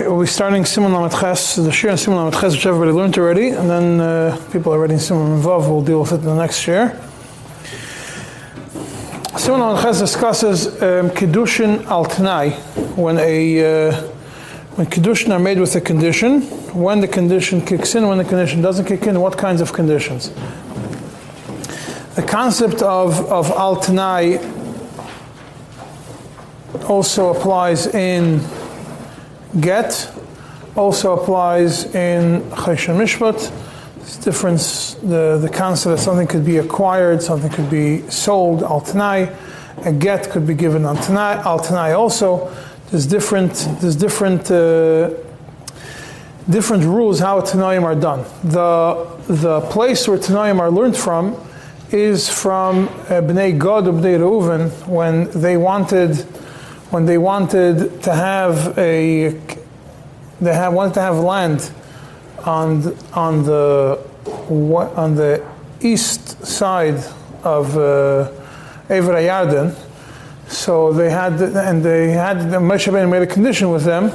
[0.00, 3.18] We'll be starting Simon Lamed Ches, the Shir and Simon Lamed Ches, which everybody learned
[3.18, 6.34] already, and then uh, people already in Simon Vav will deal with it in the
[6.34, 6.98] next year.
[9.36, 12.52] Simon Lamed Ches discusses um, Kiddushin al Tanai,
[12.96, 14.02] when a uh,
[14.76, 18.62] when Kiddushin are made with a condition, when the condition kicks in, when the condition
[18.62, 20.30] doesn't kick in, what kinds of conditions.
[22.14, 24.38] The concept of, of al Tanai
[26.88, 28.40] also applies in
[29.58, 30.12] get
[30.76, 33.52] also applies in Choshen Mishpat.
[34.00, 38.80] It's difference, the, the concept that something could be acquired, something could be sold, al
[38.80, 39.34] tanai.
[39.84, 42.54] A get could be given al tanai, al tanai also.
[42.90, 45.10] There's different, there's different, uh,
[46.48, 48.24] different rules how tanaim are done.
[48.42, 51.36] The, the place where tanaim are learned from
[51.92, 56.26] is from uh, Bnei or Bnei Reuven when they wanted
[56.90, 59.38] when they wanted to have a
[60.40, 61.70] they have, wanted to have land
[62.44, 63.98] on on the
[64.96, 65.46] on the
[65.80, 67.02] east side
[67.44, 68.30] of uh,
[68.88, 69.74] Yarden.
[70.48, 74.10] So they had and they had Moshe Rabbeinu made a condition with them.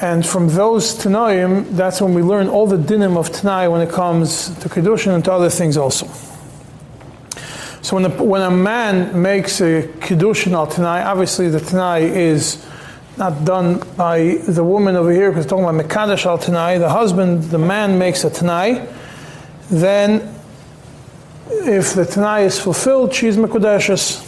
[0.00, 3.90] And from those Tanaim, that's when we learn all the dinim of Tanai when it
[3.90, 6.06] comes to Kedushin and to other things also.
[7.82, 12.64] So when, the, when a man makes a kiddushin al tanai, obviously the tanai is
[13.16, 16.78] not done by the woman over here because talking about mekadesh al tanai.
[16.78, 18.86] The husband, the man makes a tanai.
[19.70, 20.34] Then,
[21.48, 24.26] if the tanai is fulfilled, she's mekudeshes.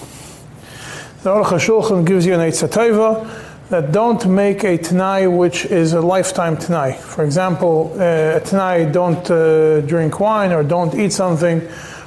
[1.22, 6.00] The Aruch HaShulchan gives you an eitzatayva that don't make a tanai which is a
[6.00, 6.92] lifetime tanai.
[6.92, 11.61] For example, uh, a tanai don't uh, drink wine or don't eat something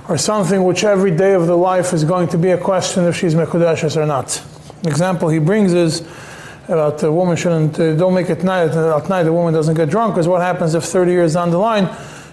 [0.08, 3.16] or something which every day of the life is going to be a question if
[3.16, 4.28] she's Mekudeshes or not.
[4.84, 6.08] The example he brings is
[6.68, 9.90] about the woman shouldn't, uh, don't make it night, at night the woman doesn't get
[9.90, 11.90] drunk, because what happens if 30 years down the line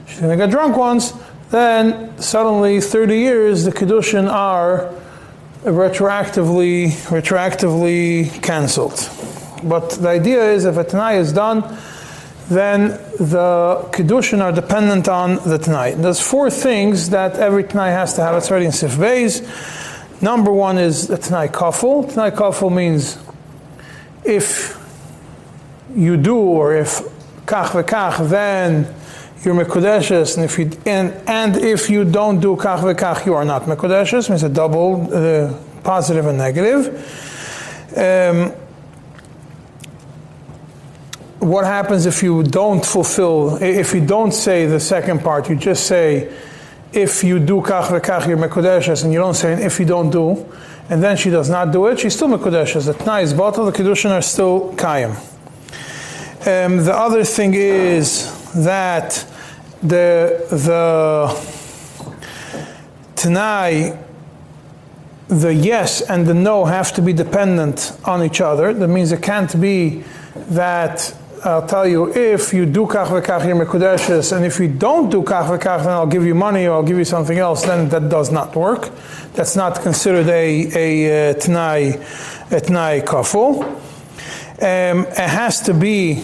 [0.06, 1.12] she's going to get drunk once,
[1.50, 4.93] then suddenly 30 years the Kiddushin are
[5.65, 9.09] retroactively, retroactively cancelled.
[9.62, 11.62] But the idea is if a Tanai is done,
[12.52, 15.94] then the Kiddushin are dependent on the Tanai.
[15.94, 18.36] There's four things that every Tanai has to have.
[18.36, 19.42] It's already in Sif Beis.
[20.22, 22.12] Number one is the Tanai Kafel.
[22.12, 23.18] Tanai Kafel means
[24.24, 24.78] if
[25.94, 27.00] you do or if
[27.46, 28.92] kach v'kach, then
[29.44, 33.44] you're Mekudeshes, and if you and, and if you don't do kach v'kach, you are
[33.44, 34.30] not Mekudeshes.
[34.30, 35.52] Means a double, uh,
[35.82, 36.88] positive and negative.
[37.96, 38.54] Um,
[41.42, 45.86] what happens if you don't fulfill, if you don't say the second part, you just
[45.86, 46.32] say,
[46.92, 50.47] if you do kach v'kach, you're mekudeshes, and you don't say, if you don't do,
[50.88, 52.86] and then she does not do it, she's still mekudeshes.
[52.86, 55.16] The tnai is bottle, the kedushin are still kayim.
[56.47, 59.26] Um, the other thing is that
[59.82, 61.28] the the
[63.16, 63.98] tnai,
[65.28, 68.72] the yes and the no have to be dependent on each other.
[68.72, 70.04] That means it can't be
[70.34, 71.14] that
[71.44, 75.22] I'll tell you, if you do kach v'kach your mekudeshes, and if you don't do
[75.22, 78.08] kach v'kach, then I'll give you money or I'll give you something else, then that
[78.08, 78.91] does not work.
[79.34, 81.94] That's not considered a, a, a t'nai,
[82.52, 83.64] a t'nai kaful.
[84.62, 86.22] Um, it has to be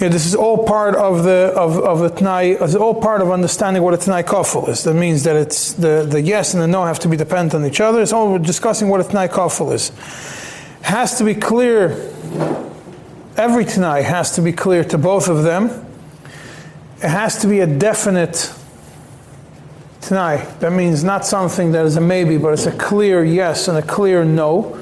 [0.00, 3.30] yeah, this is all part of the of, of the Tanai, it's all part of
[3.30, 4.82] understanding what a Tanai kafel is.
[4.82, 7.64] That means that it's the, the yes and the no have to be dependent on
[7.70, 8.02] each other.
[8.02, 9.90] It's all we're discussing what a Tanai kafel is.
[10.80, 11.90] Has to be clear
[13.36, 15.70] every Tanai has to be clear to both of them.
[16.98, 18.52] It has to be a definite
[20.02, 20.44] Tanai.
[20.60, 23.82] That means not something that is a maybe, but it's a clear yes and a
[23.82, 24.78] clear no.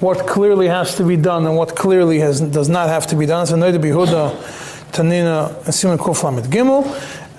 [0.00, 3.26] What clearly has to be done and what clearly has, does not have to be
[3.26, 3.46] done.
[3.46, 4.32] So Noida Bihuda,
[4.92, 6.84] Tanina, and Simon Kuflamet Gimel.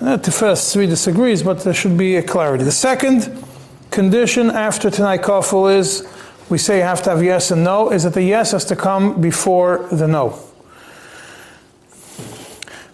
[0.00, 2.64] Uh, Tiferet Tzvi disagrees, but there should be a clarity.
[2.64, 3.44] The second
[3.90, 6.06] condition after Tanai Kafel is
[6.48, 8.76] we say you have to have yes and no, is that the yes has to
[8.76, 10.30] come before the no.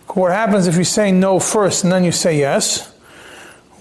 [0.08, 2.94] What happens if you say no first and then you say yes?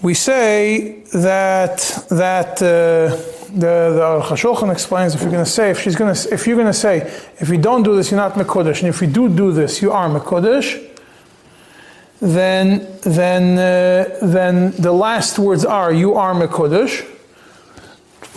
[0.02, 1.78] We say that
[2.10, 3.16] that uh,
[3.52, 6.56] the the Chashulchan explains if you're going to say if she's going to if you're
[6.56, 7.00] going to say
[7.38, 9.92] if you don't do this you're not mekodesh and if you do do this you
[9.92, 10.88] are mekodesh
[12.20, 17.06] then then uh, then the last words are you are mekodesh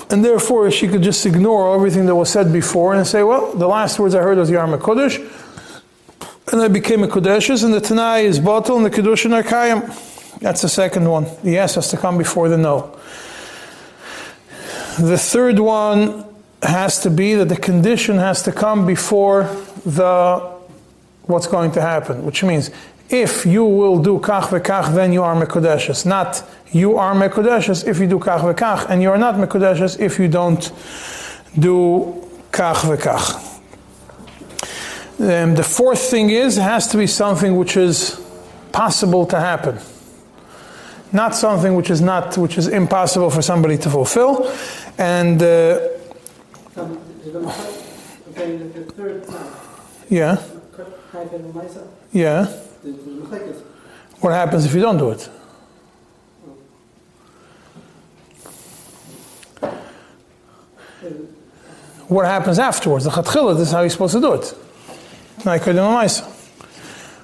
[0.09, 3.67] and therefore she could just ignore everything that was said before and say, well, the
[3.67, 5.19] last words I heard was Yarma Kodesh,
[6.51, 9.43] and I became a Kodeshes, and the Tanai is bottle, and the Kedushin are.
[10.39, 11.25] That's the second one.
[11.43, 12.99] The yes has to come before the no.
[14.99, 16.25] The third one
[16.61, 19.43] has to be that the condition has to come before
[19.85, 20.55] the
[21.23, 22.69] what's going to happen, which means
[23.09, 26.05] if you will do kach v'kach, then you are mekudeshes.
[26.05, 30.19] Not you are mekudeshes if you do kach v'kach, and you are not mekudeshes if
[30.19, 30.71] you don't
[31.57, 32.21] do
[32.51, 33.51] kach v'kach.
[35.17, 38.19] Um, the fourth thing is it has to be something which is
[38.73, 39.77] possible to happen,
[41.13, 44.51] not something which is not which is impossible for somebody to fulfill,
[44.97, 45.41] and.
[45.41, 45.45] Uh,
[46.75, 46.99] the-
[47.31, 47.85] the-
[48.37, 49.47] Okay, the the third time,
[50.09, 50.35] yeah,
[51.13, 52.47] Chayv and Maisa, yeah.
[54.21, 55.29] What happens if you don't do it?
[62.07, 63.05] What happens afterwards?
[63.05, 64.53] The chatchila, this is how you're supposed to do it.
[65.39, 66.23] Kodim Maisa.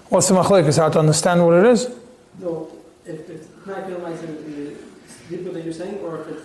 [0.09, 0.77] What's the machlekes?
[0.77, 1.87] How to understand what it is?
[2.39, 2.67] no,
[3.05, 4.80] if it's Chayv
[5.31, 6.43] deeper that you're saying, or if it's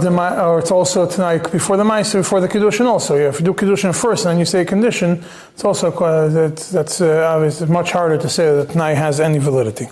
[0.00, 3.14] the or it's also tanai before the Maisa, before the Kiddushin also.
[3.14, 5.24] Yeah, if you do Kiddushin first and then you say condition,
[5.54, 9.38] it's also quite, that, that's uh, obviously much harder to say that Tanai has any
[9.38, 9.86] validity.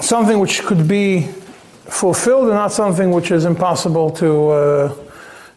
[0.00, 1.28] Something which could be
[1.84, 4.96] fulfilled and not something which is impossible to uh,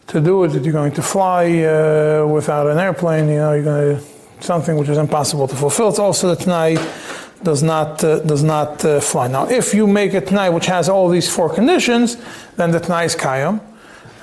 [0.08, 0.48] to do it.
[0.48, 3.28] That you're going to fly uh, without an airplane.
[3.28, 4.04] You know, you're going to
[4.40, 5.88] something which is impossible to fulfill.
[5.88, 6.76] It's also the Tanai
[7.42, 9.28] does not uh, does not uh, fly.
[9.28, 12.16] Now, if you make a Tanai which has all these four conditions,
[12.56, 13.60] then the Tanai is Kayam.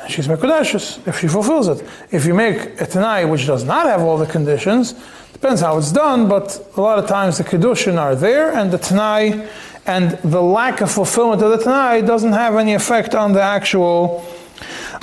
[0.07, 1.87] She's Mekudeshes if she fulfills it.
[2.11, 4.93] If you make a Tanai which does not have all the conditions,
[5.31, 8.77] depends how it's done, but a lot of times the Kedushin are there and the
[8.77, 9.47] Tanai
[9.85, 14.25] and the lack of fulfillment of the Tanai doesn't have any effect on the actual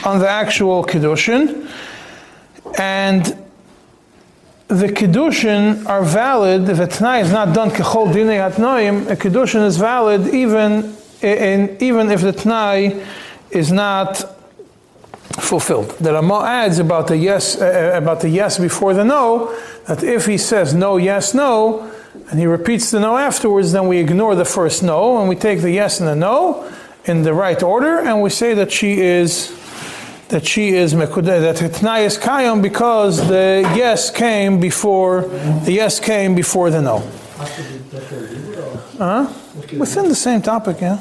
[0.05, 1.71] on the actual Kedushin.
[2.79, 3.37] And
[4.71, 9.67] the Kedushin are valid if a Tanai is not done Kechol Dinei Hatnoim, a Kedushin
[9.67, 13.05] is valid even in, even if the Tanai
[13.51, 14.19] is not
[15.33, 15.91] fulfilled.
[15.99, 19.53] The Rama adds about the yes uh, about the yes before the no
[19.89, 21.91] that if he says no yes no
[22.31, 25.63] and he repeats the no afterwards, then we ignore the first no and we take
[25.63, 26.73] the yes and the no
[27.07, 29.49] in the right order and we say that she is
[30.31, 35.23] that she is mekudah that Tnai is kayom because the yes came before
[35.65, 36.99] the yes came before the no.
[38.99, 39.32] Huh?
[39.77, 41.00] Within the same topic, yeah.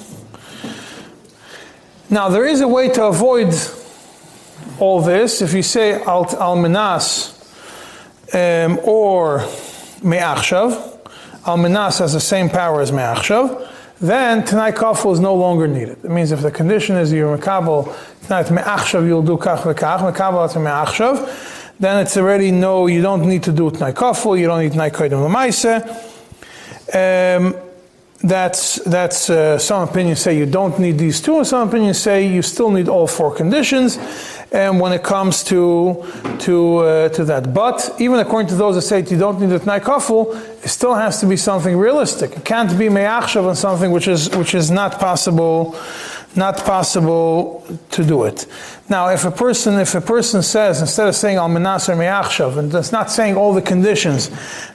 [2.09, 3.53] Now there is a way to avoid
[4.79, 5.41] all this.
[5.43, 7.35] If you say al almenas
[8.33, 9.39] um, or
[10.01, 10.97] me'achshav,
[11.45, 13.69] almenas has the same power as me'achshav,
[14.01, 15.97] then Tanai Kafel is no longer needed.
[16.03, 17.93] It means if the condition is you're Mekabel,
[18.27, 23.27] tanai me'achshav, you'll do kach v'kach, Mekabel to me'achshav, then it's already no, you don't
[23.27, 25.65] need to do Tanai Kafel, you don't need Tanai Kodim L'maise.
[26.93, 27.55] Um,
[28.21, 32.27] that's that's uh, some opinions say you don't need these two, and some opinions say
[32.27, 33.97] you still need all four conditions.
[34.51, 36.03] And when it comes to
[36.39, 39.59] to uh, to that, but even according to those that say you don't need a
[39.59, 42.35] tnai kafel, it still has to be something realistic.
[42.35, 45.77] It can't be me'achshav on something which is which is not possible,
[46.35, 48.47] not possible to do it.
[48.89, 52.57] Now, if a person if a person says instead of saying al menas or me'achshav,
[52.57, 54.31] and that's not saying all the conditions,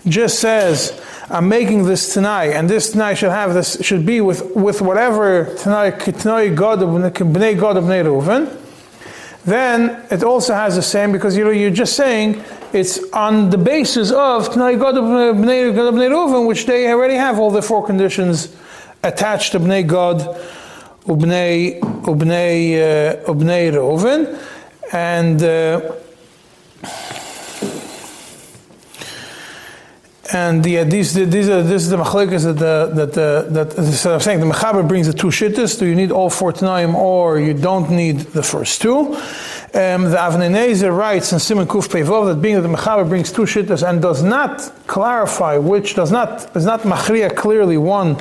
[0.06, 4.54] just says I'm making this tanai, and this tanai should have this should be with
[4.54, 8.60] with whatever tanai tanai Gad of bnei Gad of bnei Reuven.
[9.44, 13.58] Then it also has the same because you know you're just saying it's on the
[13.58, 18.56] basis of bnei which they already have all the four conditions
[19.02, 20.20] attached to bnei Gad
[21.06, 24.38] ubnei ubnei uh, ubnei Reuven,
[24.92, 25.42] and.
[25.42, 25.92] Uh,
[30.34, 34.14] And the, these, these are, this is the machlekes that the, that the, that so
[34.14, 35.78] I'm saying the mechaber brings the two shittas.
[35.78, 39.14] Do you need all four tanaim or you don't need the first two?
[39.14, 43.30] Um, the Avnei Nezer writes in Simon Kuf Pevov that being that the mechaber brings
[43.30, 48.16] two shittas and does not clarify which does not is not machria clearly one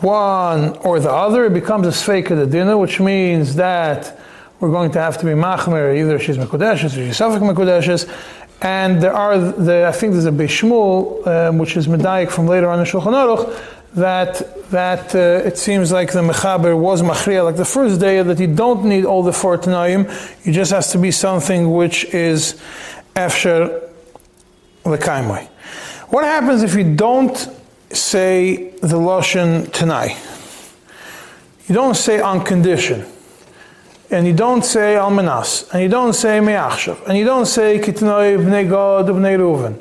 [0.00, 4.16] one or the other, it becomes a sveika the dinner, which means that
[4.60, 8.08] we're going to have to be machmer either she's mekudeshes or she's suffik mekudeshes.
[8.60, 12.68] And there are, the, I think there's a Bishmul, um, which is Medayik from later
[12.68, 13.56] on in Shulchan Aruch,
[13.94, 18.38] that, that uh, it seems like the Mechaber was Machriya, like the first day, that
[18.38, 20.10] you don't need all the four Tanaim,
[20.44, 22.60] you just has to be something which is
[23.14, 23.88] Efsher
[24.84, 25.46] Lekaimai.
[26.08, 27.36] What happens if you don't
[27.90, 30.16] say the Lashon Tanai?
[31.68, 33.06] You don't say on condition
[34.10, 38.38] and you don't say almanas, and you don't say me'achshav, and you don't say kitnoi
[38.38, 39.74] bnei Gad bnei Reuven.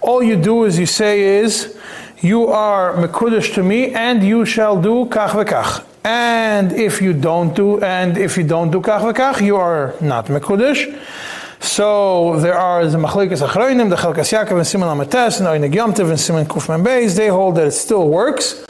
[0.00, 1.76] All you do is you say is,
[2.20, 5.84] you are mekudesh to me, and you shall do kach v'kach.
[6.04, 10.26] And if you don't do, and if you don't do kach v'kach, you are not
[10.26, 10.98] mekudesh.
[11.60, 16.10] So there are the machlikas achroinim, the chalkas Yaakov and Simon Amates, and Oinig Yomtiv
[16.10, 17.16] and Simon Kufman Beis.
[17.16, 18.64] They hold that it still works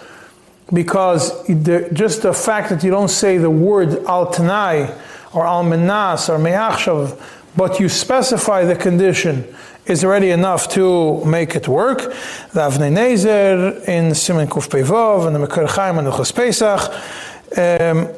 [0.73, 4.93] because the, just the fact that you don't say the word al tanai
[5.33, 7.21] or al menas or me'achshav,
[7.57, 9.45] but you specify the condition
[9.87, 11.99] is already enough to make it work.
[12.53, 16.33] The Avnei Nezer in Simon Kuf Pevov and the Mekar Chaim and the Chos.
[17.59, 18.09] Um,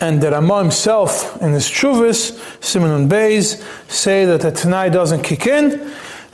[0.00, 5.46] and the Rama himself in his Chuvis, Simon Beis, say that the Tanai doesn't kick
[5.46, 5.92] in.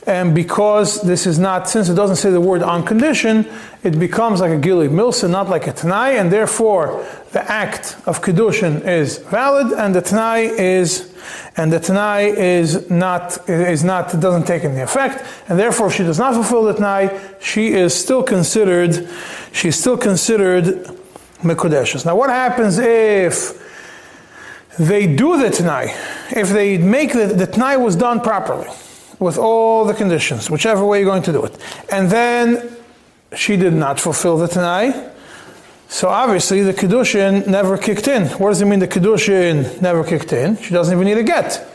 [0.08, 3.46] And because this is not, since it doesn't say the word on condition,
[3.82, 8.22] it becomes like a Gili Milsa, not like a Tanai, and therefore the act of
[8.22, 11.14] Kedushin is valid, and the Tanai is,
[11.58, 16.18] and the Tanai is not, is not, doesn't take any effect, and therefore she does
[16.18, 19.06] not fulfill the Tanai, she is still considered,
[19.52, 20.88] she's still considered
[21.42, 22.06] Mekudeshes.
[22.06, 23.62] Now what happens if
[24.78, 25.94] they do the Tanai?
[26.30, 28.68] If they make the, the Tanai was done properly,
[29.18, 31.56] with all the conditions, whichever way you're going to do it.
[31.90, 32.76] And then
[33.36, 35.10] she did not fulfill the Tanai.
[35.88, 38.26] So obviously the Kedushin never kicked in.
[38.38, 40.56] What does it mean the Kedushin never kicked in?
[40.58, 41.66] She doesn't even need a get.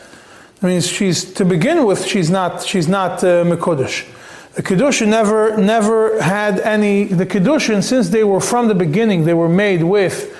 [0.57, 4.07] It means she's, to begin with, she's not, she's not uh, Mekudesh.
[4.53, 9.33] The Kedushin never, never had any, the Kedushin, since they were from the beginning, they
[9.33, 10.37] were made with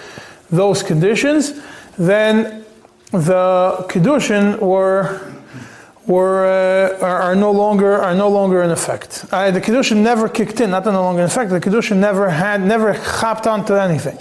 [0.52, 1.60] those conditions,
[1.98, 2.64] then
[3.12, 5.33] the Kedushin were
[6.06, 9.26] were uh, are, are, no longer are no longer in effect.
[9.32, 11.50] Uh, the kedushin never kicked in, not no longer in effect.
[11.50, 14.18] The kedushin never had never hopped onto anything.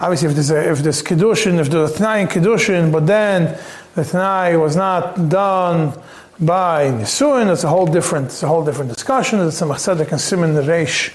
[0.00, 3.58] Obviously, if there's a, if there's kedushin, if there's a tnai in kedushin, but then
[3.94, 5.98] the tnai was not done
[6.40, 9.40] by nisuin, it's a whole different it's a whole different discussion.
[9.40, 11.14] It's a machzedek and simon the reish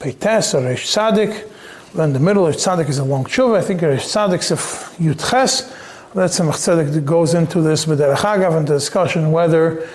[0.00, 1.48] peites or reish tzadik.
[1.94, 3.58] Then the middle of sadik is a long tshuva.
[3.58, 4.56] I think reish tzadik is a
[5.00, 5.76] yutches.
[6.12, 9.88] A machzedek that goes into this B'derech and the discussion whether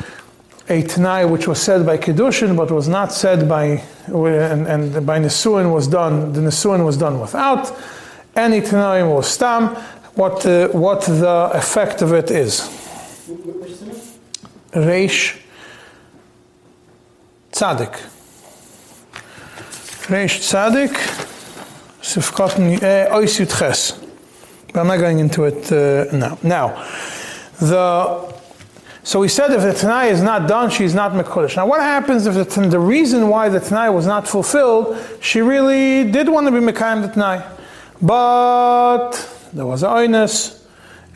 [0.70, 5.20] a Tanai which was said by Kedushin but was not said by, and, and by
[5.20, 7.78] Nisuin was done, the Nisuin was done without,
[8.34, 9.76] any Tanai was Stam,
[10.16, 12.62] what, what the effect of it is.
[14.72, 15.38] Reish
[17.52, 17.94] Tzadik.
[20.08, 20.96] Reish Tzadik,
[22.02, 24.05] Sifkat eh, Ois Yutches.
[24.76, 26.38] But I'm not going into it uh, now.
[26.44, 26.86] Now,
[27.62, 28.36] the
[29.04, 31.56] so we said if the Tanai is not done, she's not Mekudesh.
[31.56, 36.12] Now, what happens if the, the reason why the Tanai was not fulfilled, she really
[36.12, 37.42] did want to be Mekayim the Tanai,
[38.02, 39.12] but
[39.54, 40.62] there was Oinus,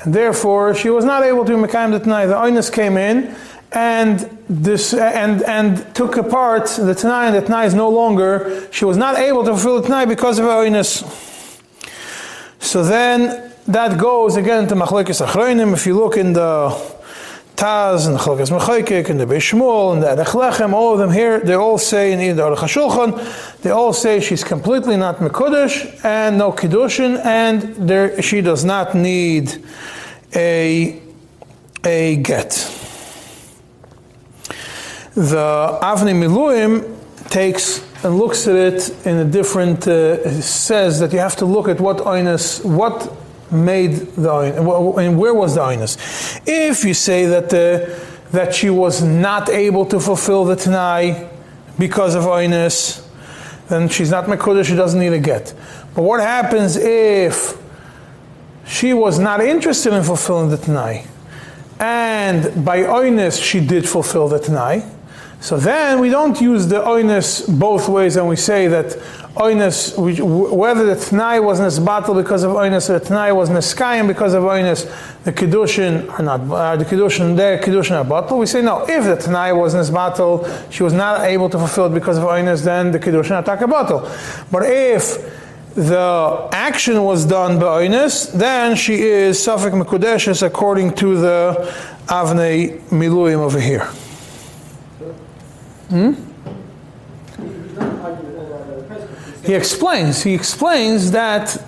[0.04, 2.28] and therefore she was not able to be Mekayim the Tanai.
[2.28, 3.36] The Oinus came in
[3.74, 8.86] and this and and took apart the Tanai, and the Tanai is no longer, she
[8.86, 11.04] was not able to fulfill the Tanai because of Oinus.
[12.62, 15.74] So then that goes again to Machlekes Achroinim.
[15.74, 16.70] If you look in the
[17.56, 21.40] Taz and the Chalkas and the Beishmul and the Erech Lechem, all of them here,
[21.40, 26.40] they all say in the Aruch HaShulchan, they all say she's completely not Mekudesh and
[26.40, 29.64] no Kiddushin and there, she does not need
[30.34, 31.00] a,
[31.86, 32.52] a get.
[35.14, 36.98] The Avnei Miluim
[37.30, 41.68] takes and looks at it in a different, uh, says that you have to look
[41.68, 43.14] at what oinus, what
[43.52, 44.32] made the
[44.98, 46.42] and where was the Ainus?
[46.46, 48.00] If you say that the,
[48.32, 51.30] that she was not able to fulfill the Tanai
[51.78, 53.06] because of Ainus,
[53.68, 55.54] then she's not Mekudah, she doesn't need a get.
[55.96, 57.58] But what happens if
[58.66, 61.06] she was not interested in fulfilling the Tanai?
[61.80, 64.84] And by Ainus, she did fulfill the Tanai.
[65.42, 68.98] So then we don't use the oinus both ways, and we say that
[69.40, 74.34] oinus, whether the tnai was nesbatel because of oinus or the tnai was neskayim because
[74.34, 74.86] of oinus,
[75.24, 78.38] the kedushin are not uh, the kedushin their kedushin are batel.
[78.38, 78.82] We say no.
[78.82, 82.66] If the tnai was nesbatel, she was not able to fulfill it because of oinus,
[82.66, 84.52] then the kedushin are takabatel.
[84.52, 85.18] But if
[85.74, 91.74] the action was done by oinus, then she is safek mekudeshes according to the
[92.08, 93.86] avnei miluim over here.
[95.88, 96.14] Hmm?
[99.50, 100.22] He explains.
[100.22, 101.60] He explains that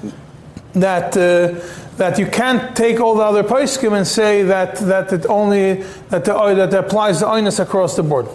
[0.73, 1.59] that uh,
[1.97, 6.23] that you can't take all the other poskim and say that that it only that
[6.23, 8.27] the that applies the oinus across the board.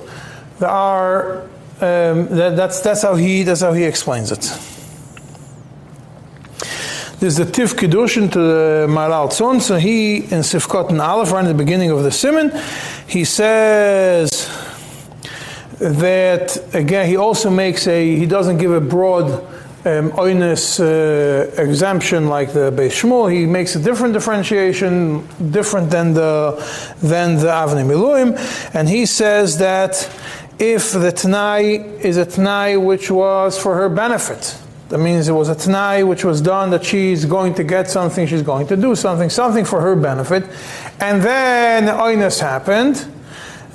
[0.59, 1.43] There are
[1.81, 4.41] um, that, that's that's how he that's how he explains it.
[7.21, 9.61] There's the Tiv Kedushin to the Maral Tzon.
[9.61, 12.51] So he in Sifkot and Aleph, right in the beginning of the Simon,
[13.07, 14.29] he says
[15.79, 19.31] that again he also makes a he doesn't give a broad
[19.87, 23.31] um, oinus uh, exemption like the Beis.
[23.31, 26.57] He makes a different differentiation, different than the
[27.03, 28.37] than the Avnei Miluim,
[28.75, 30.11] and he says that
[30.59, 35.49] if the Tanai is a Tanai which was for her benefit, that means it was
[35.49, 38.97] a Tanai which was done that she's going to get something, she's going to do
[38.97, 40.45] something, something for her benefit,
[41.01, 43.07] and then oinus happened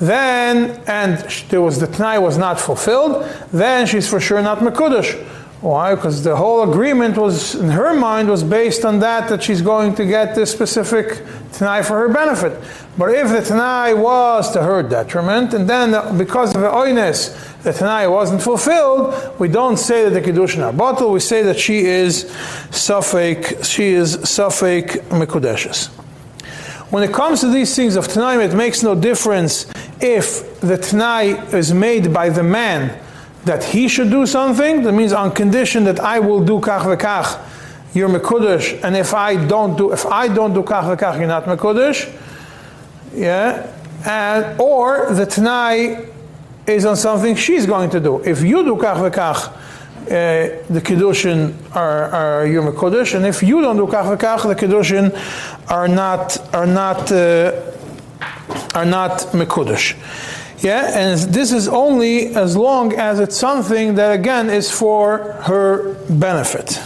[0.02, 5.24] then, and there was the Tanai was not fulfilled, then she's for sure not Mekudesh.
[5.62, 5.94] Why?
[5.94, 9.94] Because the whole agreement was, in her mind, was based on that, that she's going
[9.94, 11.22] to get this specific
[11.54, 12.60] Tanai for her benefit.
[12.98, 17.74] But if the Tanai was to her detriment, and then because of the oiness, the
[17.74, 21.86] Tanai wasn't fulfilled, we don't say that the Kiddushin are bottle, we say that she
[21.86, 22.26] is
[22.72, 25.90] Safek, she is Safek Mekudeshes.
[26.92, 31.32] When it comes to these things of Tanaim, it makes no difference if the Tanai
[31.56, 33.00] is made by the man
[33.46, 37.40] that he should do something, that means on condition that I will do kach v'kach,
[37.94, 41.46] you're mekudesh, and if I don't do if I don't do kach v'kach, you're not
[41.46, 42.12] mekudesh.
[43.14, 43.68] Yeah,
[44.06, 46.08] and or the Tanai
[46.68, 48.20] is on something she's going to do.
[48.24, 49.54] If you do kach v'kach,
[50.02, 54.56] uh, the kiddushin are, are your mekudesh, and if you don't do kach v'kach, the
[54.56, 55.12] kiddushin
[55.70, 57.52] are not are not uh,
[58.74, 59.96] are not mekudesh.
[60.64, 65.96] Yeah, and this is only as long as it's something that again is for her
[66.08, 66.80] benefit.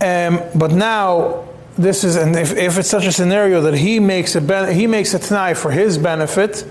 [0.00, 1.48] Um, but now
[1.78, 4.86] this is, and if, if it's such a scenario that he makes a ben, he
[4.86, 6.66] makes a t'nai for his benefit,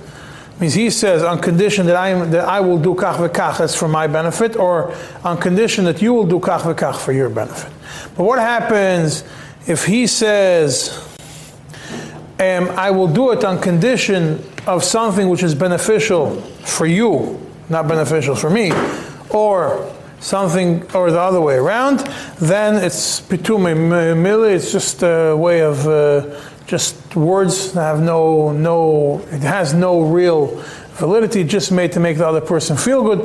[0.60, 3.75] means he says on condition that I am, that I will do kach v'kach as
[3.75, 7.74] for my benefit, or on condition that you will do kach v'kach for your benefit.
[8.15, 9.24] But what happens
[9.65, 11.10] if he says?
[12.41, 17.39] Um, I will do it on condition of something which is beneficial for you,
[17.70, 18.72] not beneficial for me,
[19.29, 19.87] or
[20.22, 22.00] something or the other way around,
[22.39, 23.68] then it's pitume.
[23.68, 29.20] It's just a way of uh, just words that have no no.
[29.31, 30.48] It has no real
[30.94, 33.22] validity, just made to make the other person feel good,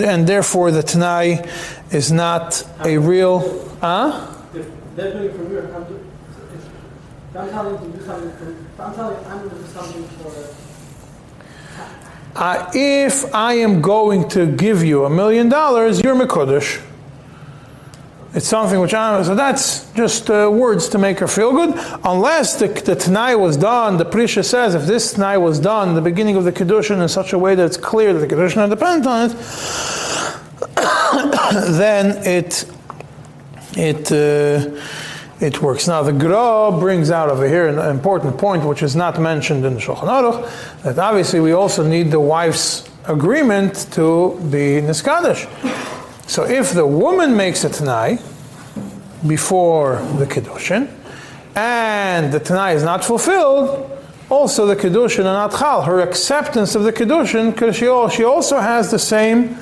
[0.00, 1.44] and therefore the tanai
[1.90, 3.40] is not a real.
[3.80, 4.32] Huh?
[4.54, 6.05] If from your,
[7.38, 10.54] I'm, telling you to do something, from, I'm telling I'm going to do something for.
[12.34, 16.82] Uh, if I am going to give you a million dollars, you're Mekudesh.
[18.34, 21.70] It's something which I'm, so that's just uh, words to make her feel good.
[22.04, 26.02] Unless the, the Tanai was done, the Prisha says if this Tanai was done, the
[26.02, 28.68] beginning of the Kedushin in such a way that it's clear that the Kedushin are
[28.68, 29.36] dependent on it,
[31.78, 32.70] then it
[33.78, 34.80] it uh,
[35.40, 35.86] it works.
[35.86, 39.74] Now the Gra brings out over here an important point which is not mentioned in
[39.74, 45.46] the Shulchan Aruch, that obviously we also need the wife's agreement to be Niskadish.
[46.28, 48.18] So if the woman makes a Tanai
[49.26, 50.90] before the Kiddushin,
[51.54, 53.90] and the Tanai is not fulfilled,
[54.28, 55.82] also the Kiddushin are not Chal.
[55.82, 59.56] Her acceptance of the Kiddushin, because she, she also has the same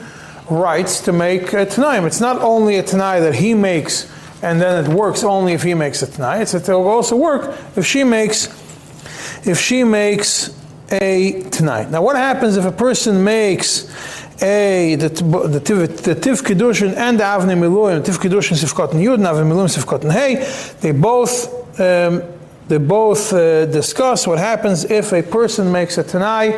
[0.50, 2.06] rights to make a Tanaim.
[2.06, 4.10] It's not only a Tanai that he makes
[4.44, 6.42] and then it works only if he makes a Tanai.
[6.42, 8.46] It's it will also work if she makes
[9.46, 10.54] if she makes
[10.90, 11.90] a Tanai.
[11.90, 13.88] Now what happens if a person makes
[14.42, 19.14] a the the the tiv kedushin and the avnei miluim tiv kedushin sifkot and yud
[19.14, 20.44] and avnei miluim sifkot hey
[20.80, 22.22] they both um,
[22.68, 26.52] they both uh, discuss what happens if a person makes a tanai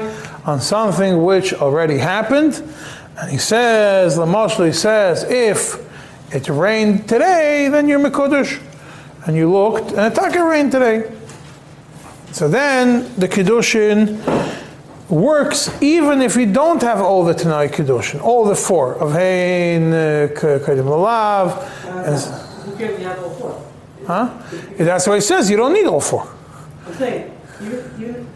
[0.44, 2.62] on something which already happened
[3.18, 5.86] and he says Lamashli says if
[6.33, 8.61] it rained today, then you're Mekudesh.
[9.27, 11.11] And you looked, and it rained today.
[12.33, 14.21] So then the Kiddushin
[15.09, 19.93] works even if you don't have all the Tanai Kiddushin, all the four of Hein,
[19.93, 21.62] uh, Kedim Lalav.
[24.07, 24.31] Huh?
[24.77, 26.29] That's why he says you don't need all four.
[26.87, 28.27] I'm saying, you, you,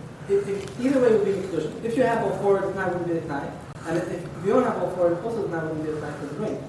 [0.81, 1.85] either way would be Kiddushin.
[1.85, 3.51] If you have all four, the Tanai would be the Tanai.
[3.87, 6.37] And if, you don't have all four, also the Tanai would be the Tanai because
[6.37, 6.65] it rained.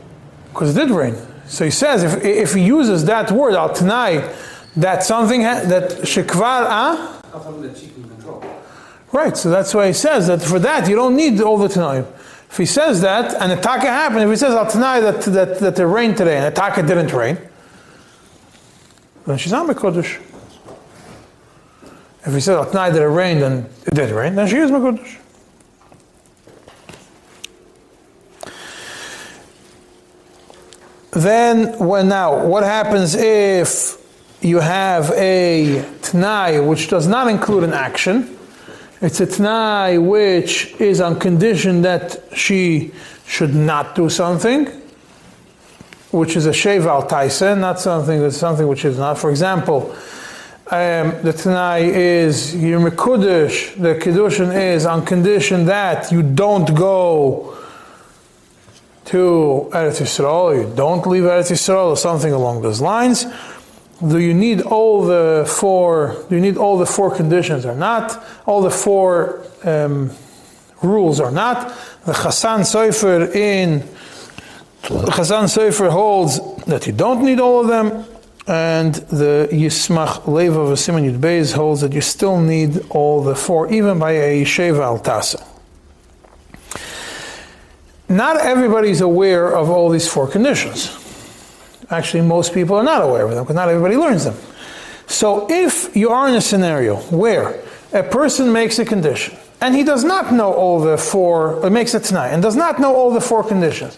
[0.51, 1.15] Because it did rain.
[1.47, 4.33] So he says if, if he uses that word al tanai,
[4.77, 7.21] that something ha- that shekvar ah.
[9.11, 9.35] Right.
[9.35, 12.05] So that's why he says that for that you don't need all the tanai.
[12.49, 15.79] If he says that and attack happened, if he says al tanai that that that
[15.79, 17.37] it rained today and attack didn't rain,
[19.25, 20.21] then she's not mekudesh.
[22.23, 24.71] If he says al tanai that it rained and it did rain, then she is
[24.71, 25.17] mekudesh.
[31.11, 33.97] Then, when now, what happens if
[34.41, 38.37] you have a t'nai which does not include an action?
[39.01, 42.91] It's a t'nai which is on condition that she
[43.25, 44.81] should not do something.
[46.11, 49.17] which is a sheval taisa, not something that's something which is not.
[49.17, 49.95] For example,
[50.67, 57.57] um, the Tanai is your Mekudesh, the Kiddushin is on condition that you don't go
[59.05, 63.25] to Eretz Yisrael, you don't leave Eretz Yisrael, or something along those lines.
[64.07, 66.25] Do you need all the four?
[66.29, 68.23] Do you need all the four conditions or not?
[68.45, 70.11] All the four um,
[70.81, 71.69] rules or not?
[72.05, 73.81] The Chasam Sofer in
[74.81, 78.05] Chasam Sofer holds that you don't need all of them,
[78.47, 83.35] and the Yismach Lev of Simon Yud Beis holds that you still need all the
[83.35, 85.50] four, even by a Sheva Al Tasa.
[88.11, 90.97] Not everybody is aware of all these four conditions.
[91.89, 94.35] Actually, most people are not aware of them because not everybody learns them.
[95.07, 99.83] So, if you are in a scenario where a person makes a condition and he
[99.83, 103.21] does not know all the four, makes it tanai, and does not know all the
[103.21, 103.97] four conditions,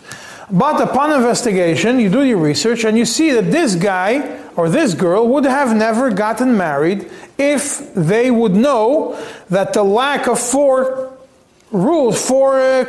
[0.52, 4.94] but upon investigation, you do your research and you see that this guy or this
[4.94, 11.13] girl would have never gotten married if they would know that the lack of four
[11.74, 12.86] rules, for uh,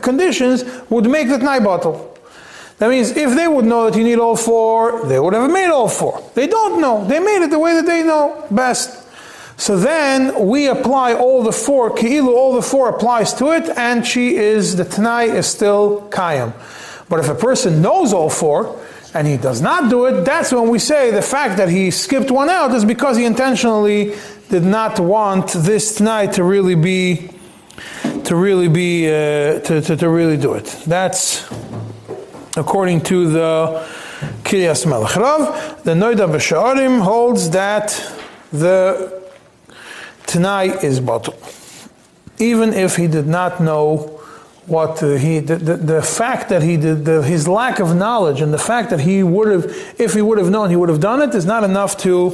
[0.00, 2.16] conditions would make the tnai bottle.
[2.78, 5.68] That means if they would know that you need all four, they would have made
[5.68, 6.22] all four.
[6.34, 7.04] They don't know.
[7.04, 9.06] They made it the way that they know best.
[9.56, 14.06] So then we apply all the four, Ki'ilu, all the four applies to it, and
[14.06, 16.52] she is, the Tanai is still Kayam.
[17.08, 18.80] But if a person knows all four,
[19.14, 22.30] and he does not do it, that's when we say the fact that he skipped
[22.30, 24.14] one out is because he intentionally
[24.48, 27.28] did not want this tanai to really be,
[28.24, 30.64] to really be, uh, to, to, to really do it.
[30.86, 31.46] That's
[32.56, 33.86] according to the
[34.42, 35.82] Kiryas Melech Rav.
[35.84, 37.88] The Noida B'Sha'arim holds that
[38.52, 39.22] the
[40.26, 41.38] Tanai is bottle.
[42.38, 44.18] Even if he did not know
[44.66, 48.42] what uh, he, the, the, the, fact that he did, the, his lack of knowledge
[48.42, 51.00] and the fact that he would have, if he would have known, he would have
[51.00, 52.30] done it, is not enough to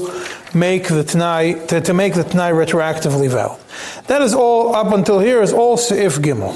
[0.55, 3.61] make the Tanai, to, to make the Tanai retroactively valid.
[4.07, 6.55] That is all, up until here, is all Seif Gimel.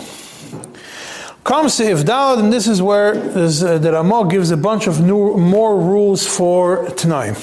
[1.45, 5.01] Comes to if Dalad, and this is where uh, the Ramah gives a bunch of
[5.01, 7.37] new, more rules for Tanaim.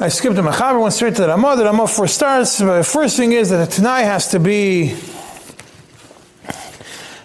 [0.00, 1.56] I skipped the Mechaber, went straight to the Ramah.
[1.56, 2.58] The Ramah first starts.
[2.58, 4.96] The first thing is that the Tanai has to be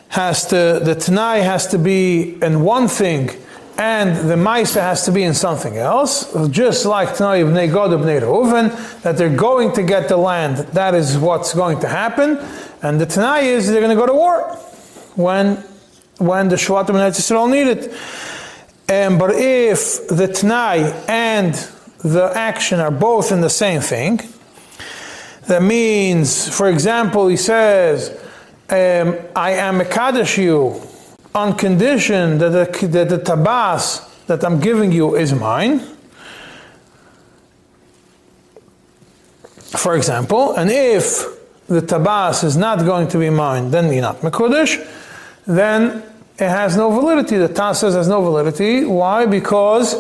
[0.10, 3.30] has to the Tanai has to be in one thing,
[3.78, 6.32] and the Maisa has to be in something else.
[6.50, 10.58] Just like Tanai Bnei Gad Bnei Reuven, that they're going to get the land.
[10.74, 12.38] That is what's going to happen,
[12.82, 14.56] and the Tanai is they're going to go to war
[15.16, 15.64] when
[16.18, 17.94] when the Shvatim and Yisrael need it.
[18.88, 21.54] And, but if the Tanai and
[22.04, 24.22] the action are both in the same thing,
[25.48, 28.12] that means, for example, he says,
[28.70, 30.82] um, I am a Kaddish you
[31.36, 35.82] on condition that the, that the tabas that I'm giving you is mine.
[39.58, 41.26] For example, and if
[41.68, 44.84] the tabas is not going to be mine, then not Mekudesh
[45.46, 46.04] then
[46.38, 47.38] it has no validity.
[47.38, 48.86] The Taz says has no validity.
[48.86, 49.26] Why?
[49.26, 49.96] Because,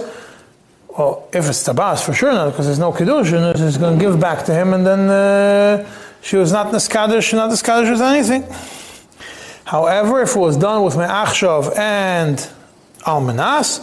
[0.97, 4.19] well, if it's Tabas, for sure not, because there's no Kiddushin, it's going to give
[4.19, 5.89] back to him, and then uh,
[6.21, 8.43] she was not Niskadish, she's not Niskadish with anything.
[9.65, 12.37] However, if it was done with Me'achshav and
[12.99, 13.81] Almanas,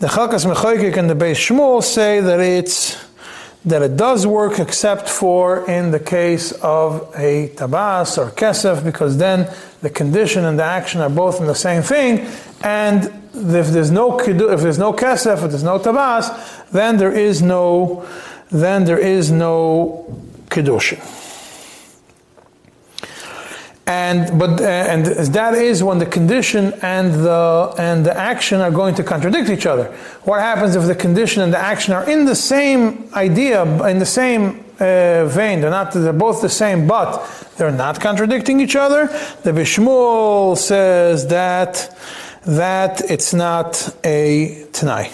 [0.00, 3.02] the Chalkas Mechoikik and the Beis Shmuel say that it's
[3.64, 9.16] that it does work except for in the case of a tabas or kesef, because
[9.16, 9.48] then
[9.82, 12.26] the condition and the action are both in the same thing,
[12.64, 13.04] and
[13.34, 16.26] if there's no if there's no kesef, if there's no tabas,
[16.72, 18.04] then there is no
[18.50, 20.04] then there is no
[20.48, 21.21] kedushin.
[23.86, 28.70] And but uh, and that is when the condition and the and the action are
[28.70, 29.86] going to contradict each other.
[30.22, 34.06] What happens if the condition and the action are in the same idea, in the
[34.06, 35.60] same uh, vein?
[35.60, 35.92] They're not.
[35.92, 39.08] They're both the same, but they're not contradicting each other.
[39.42, 41.98] The Bishmul says that
[42.46, 45.10] that it's not a Tanai.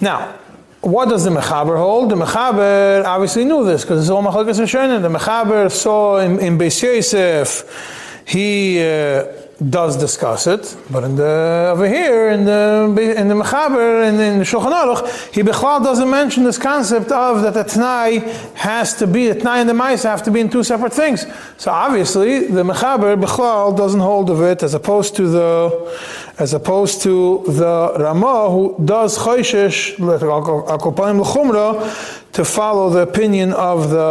[0.00, 0.34] Now,
[0.80, 2.10] what does the Mechaber hold?
[2.10, 5.02] The Mechaber obviously knew this because it's all Machlokes Rishonim.
[5.02, 9.24] The Mechaber saw in, in Beis Yosef, he uh,
[9.68, 14.38] does discuss it, but in the, over here in the in the Mechaber in, in
[14.38, 18.20] the Shulchan Aruch, he Bechlal doesn't mention this concept of that the Tanai
[18.54, 21.26] has to be the Tanai and the Mice have to be in two separate things.
[21.58, 25.98] So obviously the Mechaber Bechlal doesn't hold of it as opposed to the
[26.40, 33.90] as opposed to the Ramah who does Choishesh Akopanim L'chumra to follow the opinion of
[33.90, 34.06] the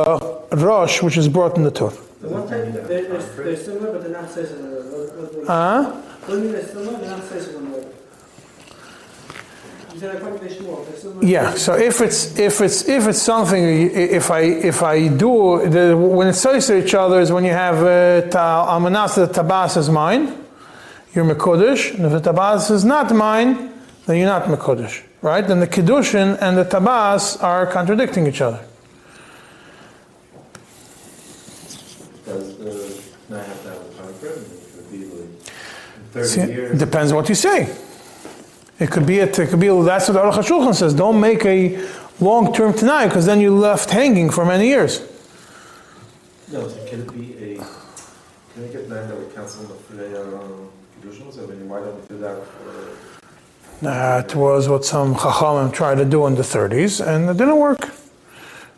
[0.52, 1.92] Rosh which is brought in the Torah.
[2.22, 5.46] One type, they're, they're, they're similar, but they're not so similar.
[5.48, 6.02] Huh?
[6.28, 7.00] They're similar?
[7.00, 7.84] They're not so similar.
[9.94, 11.54] You said according to Shmuel, there's so much- Yeah.
[11.56, 13.64] So if it's if it's if it's something
[13.96, 17.52] if I if I do the, when it says to each other is when you
[17.54, 20.36] have uh, ta, almanas the tabas is mine,
[21.14, 23.74] you're mekudesh, and if the tabas is not mine,
[24.06, 25.48] then you're not mekudesh, right?
[25.48, 28.60] Then the kiddushin and the tabas are contradicting each other.
[32.26, 34.34] Does the not have to have a time frame?
[34.34, 35.42] It could be like
[36.12, 36.80] thirty See, years.
[36.80, 37.76] depends what you say.
[38.80, 40.94] It could be, a, it could be, that's what Aruch HaShulchan says.
[40.94, 41.86] Don't make a
[42.22, 45.02] long-term tanai because then you're left hanging for many years.
[46.52, 47.58] No, so can it be a,
[48.54, 50.69] can I get nine that would cancel the Freya um,
[51.40, 56.28] So then why we do that for, That was what some Chachamim tried to do
[56.28, 57.80] in the 30s, and it didn't work.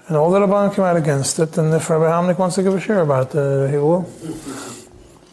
[0.08, 2.76] And all the Rabbanim came out against it, and if Rabbi Hamnik wants to give
[2.76, 4.08] a share about it, uh, he will.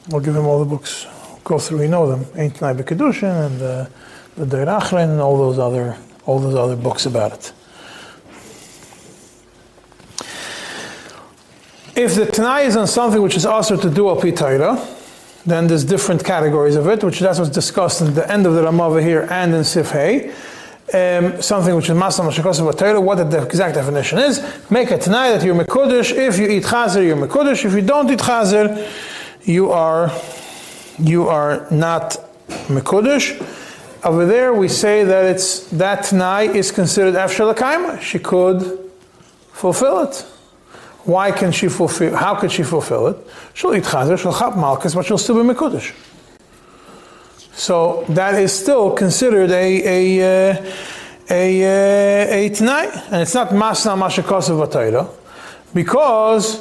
[0.09, 1.07] We'll give him all the books.
[1.45, 2.25] Go through, you know them.
[2.35, 3.87] Ain't B'Kedushin, and uh,
[4.37, 7.53] the Deir and all those other, all those other books about it.
[11.95, 14.98] If the Tanai is on something which is also to do al Torah,
[15.51, 18.63] then there's different categories of it, which that's what's discussed at the end of the
[18.63, 20.33] Ramava here and in Sif Hey.
[20.93, 24.43] Um, something which is Masam Mashakos of Torah, what the exact definition is.
[24.71, 26.17] Make a Tanai that you're Mekudesh.
[26.17, 27.67] If you eat Chazer, you're Mekudesh.
[27.67, 28.89] If you don't eat Chazer,
[29.43, 30.11] you are,
[30.99, 32.17] you are not
[32.69, 33.39] Mekudesh.
[34.03, 38.01] Over there, we say that it's that Tanai is considered Afshalakaima.
[38.01, 38.79] She could
[39.53, 40.25] fulfill it.
[41.09, 42.15] Why can she fulfill?
[42.15, 43.17] How could she fulfill it?
[43.55, 45.95] She'll eat chazer, she'll chap malchus, but she'll still be mekudesh.
[47.53, 50.75] So that is still considered a a uh,
[51.31, 55.09] a uh, a tanai, and it's not masna mashakasav v'tayra,
[55.73, 56.61] because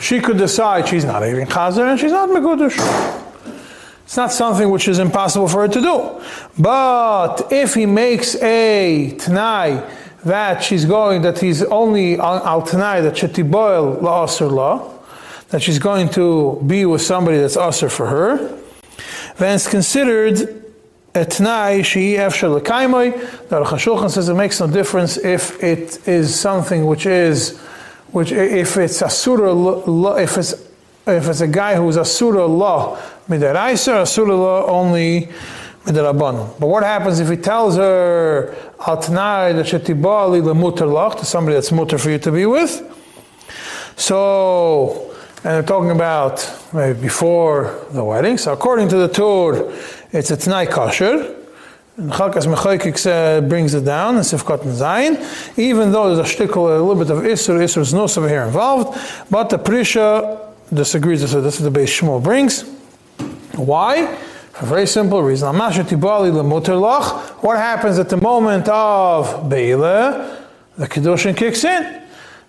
[0.00, 2.78] she could decide she's not eating chazer and she's not mekudesh.
[4.06, 6.22] It's not something which is impossible for her to do.
[6.58, 9.86] But if he makes a t'nai
[10.24, 14.88] that she's going, that he's only al t'nai, that shetiboil la'asr la,
[15.48, 18.58] that she's going to be with somebody that's asr for her,
[19.36, 20.40] then it's considered
[21.14, 23.12] uh, a t'nai she efshar l'kaimoi.
[23.48, 27.58] The Aruch says it makes no difference if it is something which is,
[28.12, 29.52] which if it's asura,
[30.22, 30.54] if it's
[31.06, 32.96] if it's a guy who's asura law
[33.28, 35.28] midaraisa, asura law only
[35.84, 38.54] But what happens if he tells her
[38.86, 42.82] al t'nai that shetibali lemuter lach to somebody that's mutter for you to be with?
[43.96, 48.38] So, and they're talking about maybe before the wedding.
[48.38, 49.76] So according to the Torah,
[50.12, 51.36] it's a t'nai kosher.
[51.96, 56.74] And Chalkas Mechaykik brings it down in Sifkot and Zayin, even though there's a shtickle,
[56.74, 58.98] a little bit of Isser, Isser's no over here involved,
[59.30, 60.38] but the Prisha
[60.72, 61.40] disagrees it.
[61.42, 62.62] This is the Beis Shmuel brings.
[63.56, 64.18] Why?
[64.52, 65.56] For a very simple reason.
[65.56, 65.72] What
[67.56, 70.38] happens at the moment of Beile?
[70.76, 72.02] The Kedushin kicks in.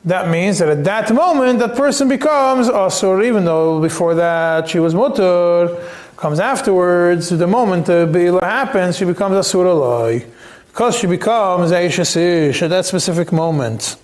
[0.04, 4.80] That means that at that moment, that person becomes Asur, even though before that she
[4.80, 5.82] was Mutter.
[6.18, 10.26] Comes afterwards, the moment the Beila happens, she becomes Asur Alai.
[10.68, 12.18] Because she becomes Aisha
[12.50, 13.96] Ish at that specific moment.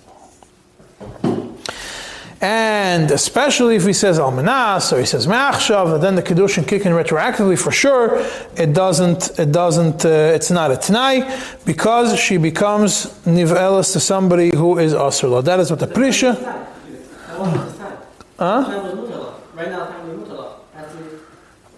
[2.40, 6.92] And especially if he says Almanas or he says Ma'achshav, then the Kedushin kick in
[6.92, 8.24] retroactively for sure.
[8.56, 14.56] It doesn't, it doesn't, uh, it's not a Tanai because she becomes Nivelis to somebody
[14.56, 15.44] who is Asrla.
[15.44, 16.34] That is what the Prisha.
[18.38, 18.64] Huh?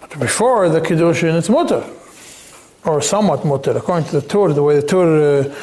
[0.01, 1.85] After Before the Kedushin, it's Mutter.
[2.85, 5.55] Or somewhat Mutter, according to the Torah, the way the Torah, uh,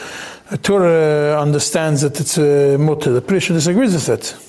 [0.50, 3.14] the Torah understands that it's uh, Mutter.
[3.14, 4.49] The Prisha disagrees with it.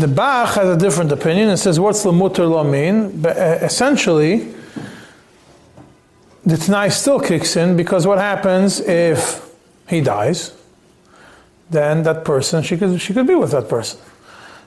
[0.00, 3.20] The Bach has a different opinion and says, what's the mutter law mean?
[3.20, 4.54] But uh, essentially,
[6.46, 9.46] the Tanai still kicks in because what happens if
[9.88, 10.54] he dies?
[11.68, 14.00] Then that person, she could, she could be with that person.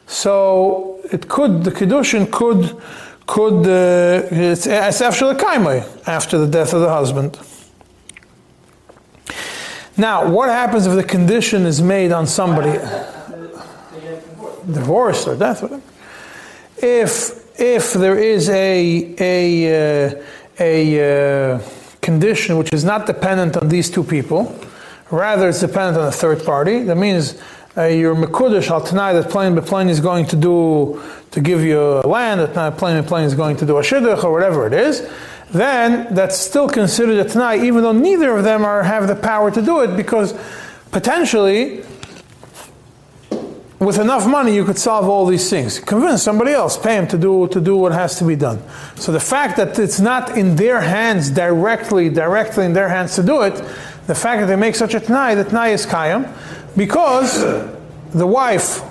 [0.05, 2.79] So it could, the Kiddushin could,
[3.25, 7.39] could, uh, it's, it's after the Kaimai, after the death of the husband.
[9.97, 12.77] Now, what happens if the condition is made on somebody?
[14.71, 15.81] Divorce or death, whatever.
[16.77, 20.23] If if there is a a uh,
[20.59, 21.61] a uh,
[22.01, 24.53] condition which is not dependent on these two people,
[25.11, 27.41] rather it's dependent on a third party, that means
[27.77, 31.79] uh, your mekudesh al tanai that plane plane is going to do to give you
[32.05, 35.07] land, that plane plane is going to do a shidduch or whatever it is.
[35.51, 39.51] Then that's still considered a tanai, even though neither of them are have the power
[39.51, 40.33] to do it, because
[40.91, 41.83] potentially
[43.85, 45.79] with enough money, you could solve all these things.
[45.79, 48.61] Convince somebody else, pay him to do to do what has to be done.
[48.95, 53.23] So the fact that it's not in their hands directly, directly in their hands to
[53.23, 53.55] do it,
[54.07, 56.31] the fact that they make such a t'nai, the t'nai is kayam,
[56.75, 57.39] because
[58.11, 58.81] the wife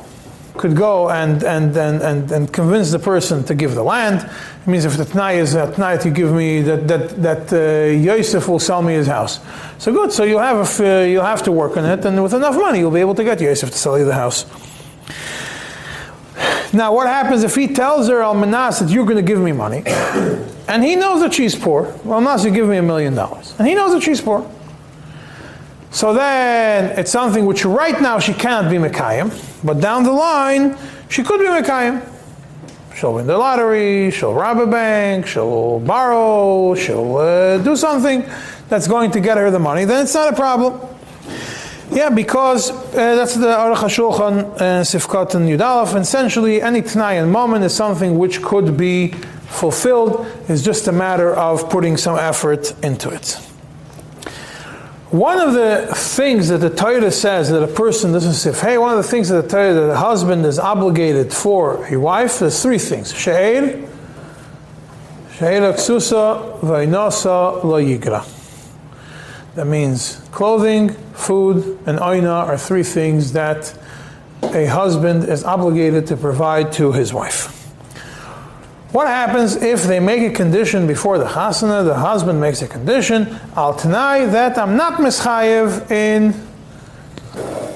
[0.57, 4.29] could go and, and, and, and, and convince the person to give the land.
[4.63, 7.91] It means if the t'nai is a t'nai you give me, that, that, that uh,
[7.93, 9.41] Yosef will sell me his house.
[9.79, 12.35] So good, so you'll have, a, uh, you'll have to work on it, and with
[12.35, 14.45] enough money, you'll be able to get Yosef to sell you the house.
[16.73, 19.83] Now, what happens if he tells her, Almanas, that you're going to give me money,
[19.87, 21.87] and he knows that she's poor?
[22.05, 23.55] Almanas, you give me a million dollars.
[23.59, 24.51] And he knows that she's poor.
[25.91, 29.31] So then it's something which right now she cannot be Mekayim,
[29.63, 30.79] but down the line
[31.11, 32.09] she could be Mekayim.
[32.97, 38.25] She'll win the lottery, she'll rob a bank, she'll borrow, she'll uh, do something
[38.69, 40.81] that's going to get her the money, then it's not a problem.
[41.93, 45.95] Yeah, because uh, that's the Aruch HaShulchan and Sifkat and Yudalef.
[46.01, 49.09] Essentially, any Tanai and moment is something which could be
[49.49, 50.27] fulfilled.
[50.49, 53.35] It's just a matter of putting some effort into it.
[55.11, 58.97] One of the things that the Torah says that a person, doesn't if, hey, one
[58.97, 62.63] of the things that the Torah that a husband is obligated for a wife, there's
[62.63, 63.15] three things.
[63.15, 63.87] She'er,
[65.37, 68.42] she'er ksusa, vainosa, lo yigra.
[69.55, 73.79] That means clothing, food, and oina are three things that
[74.43, 77.59] a husband is obligated to provide to his wife.
[78.93, 81.85] What happens if they make a condition before the chasana?
[81.85, 86.33] The husband makes a condition, I'll deny that I'm not mischayev in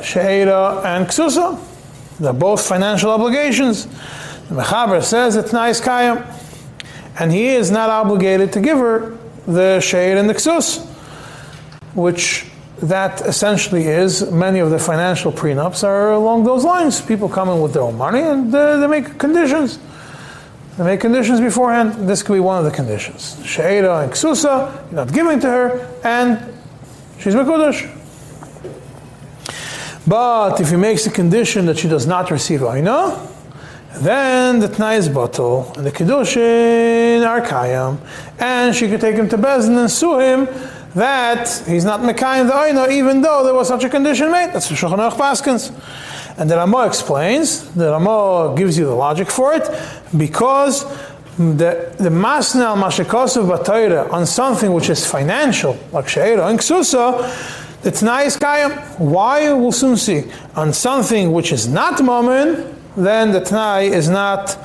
[0.01, 1.59] sheira and ksusa.
[2.19, 3.87] They're both financial obligations.
[4.49, 6.25] The mechaber says it's nice kayam,
[7.19, 10.87] and he is not obligated to give her the sheir and the ksus,
[11.97, 12.47] which
[12.83, 17.01] that essentially is many of the financial prenups are along those lines.
[17.01, 19.79] People come in with their own money and uh, they make conditions.
[20.77, 22.07] They make conditions beforehand.
[22.07, 23.41] This could be one of the conditions.
[23.47, 26.55] She'era and ksusa, you're not giving to her, and
[27.19, 27.93] she's mekudash.
[30.07, 33.27] But if he makes a condition that she does not receive aina,
[34.01, 37.99] then the tnai is bottle, and the kiddushin are kayam,
[38.39, 40.47] and she could take him to Bezin and sue him
[40.97, 44.51] that he's not mekayim the aina, even though there was such a condition made.
[44.53, 45.71] That's what Shulchan Aruch Paskins.
[46.39, 49.69] And the Ramah explains, the Ramah gives you the logic for it,
[50.17, 50.85] because
[51.37, 57.83] the, the masna al mashikosav batayra on something which is financial, like she'era and ksusa,
[57.83, 58.99] the t'nai is kayam.
[58.99, 59.53] Why?
[59.53, 60.25] We'll soon see.
[60.55, 64.57] On something which is not momen, then the t'nai is not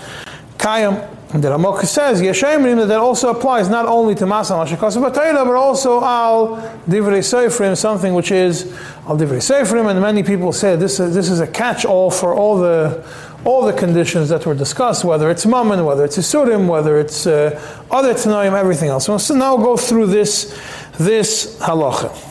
[0.58, 1.10] kayam.
[1.34, 5.56] And the Ramok says, Yeshayimrim, that also applies not only to Masa Mashikosav Batayra, but
[5.56, 8.66] also al Divrei Seifrim, something which is
[9.08, 12.58] al Divrei Seifrim, and many people say this is, this is a catch-all for all
[12.58, 13.06] the
[13.44, 17.60] all the conditions that were discussed, whether it's Mammon, whether it's Isurim, whether it's uh,
[17.90, 19.06] other Tanaim, everything else.
[19.06, 20.56] So now go through this,
[21.00, 22.28] this halacha.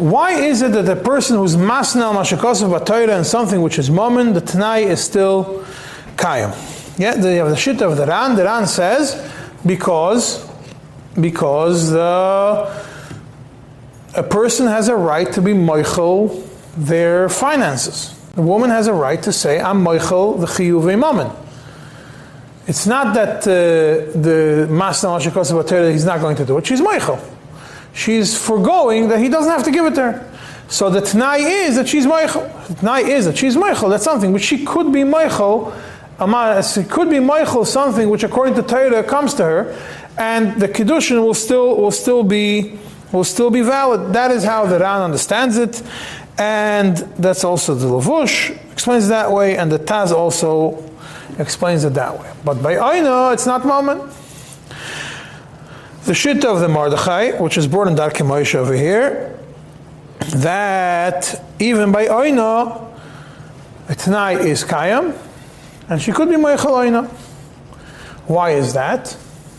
[0.00, 4.32] Why is it that the person who's masnal mashakasav batayra and something which is mammon,
[4.32, 5.62] the Tanai is still
[6.16, 6.56] kayam?
[6.98, 8.34] Yeah, have the shit of the Ran.
[8.34, 9.30] The Ran says
[9.66, 10.48] because
[11.20, 12.84] because the
[14.14, 18.18] a person has a right to be moichel their finances.
[18.36, 21.30] The woman has a right to say, I'm moichel the chiyuv mammon.
[22.66, 26.66] It's not that uh, the master mashakasav batayra he's not going to do it.
[26.66, 27.22] She's moichel
[27.92, 30.26] she's foregoing that he doesn't have to give it to her.
[30.68, 32.42] So the t'nai is that she's Michael.
[32.42, 33.88] The t'nai is that she's Michael.
[33.88, 35.72] That's something which she could be Michael.
[36.62, 39.76] She could be Michael, something which according to Torah comes to her,
[40.18, 42.78] and the kiddushin will still will still be
[43.10, 44.12] will still be valid.
[44.12, 45.82] That is how the Ran understands it,
[46.36, 50.84] and that's also the Lavush explains it that way, and the Taz also
[51.38, 52.30] explains it that way.
[52.44, 54.02] But by Aina, it's not moment.
[56.04, 59.38] The Shitta of the Mordechai, which is born in Darkei Moshe over here,
[60.36, 62.90] that even by Oina,
[63.88, 65.16] a Tanai is Kayam,
[65.88, 67.06] and she could be Moichel Oina.
[68.26, 69.14] Why is that?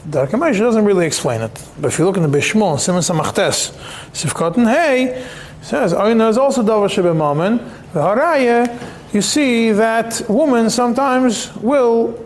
[0.09, 1.67] Darkei Moshe doesn't really explain it.
[1.79, 3.71] But if you look in the Beis Shmuel, Simon Samachtes,
[4.11, 5.27] Sifkot and Hey,
[5.61, 7.59] says Oina is also Shebemamen,
[7.93, 12.17] the Haraya, you see that women sometimes will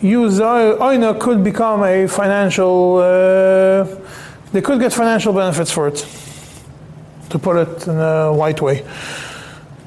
[0.00, 3.84] use Oina could become a financial, uh,
[4.52, 6.06] they could get financial benefits for it,
[7.30, 8.84] to put it in a white way.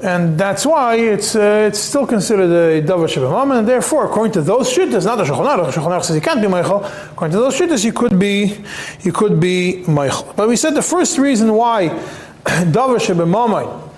[0.04, 4.42] And that's why it's, uh, it's still considered a Davar Shebamam, and therefore, according to
[4.42, 7.38] those shittas, not the Shulchan Aruch, Shulchan Aruch says you can't be Meichel, according to
[7.38, 8.58] those shittas, you could be,
[9.02, 10.36] you could be Meichel.
[10.36, 11.90] But we said the first reason why
[12.44, 13.90] Davar Shebamam